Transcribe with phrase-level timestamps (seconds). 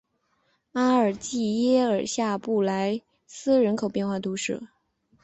[0.73, 4.63] 阿尔济耶尔下布来斯人口变化图示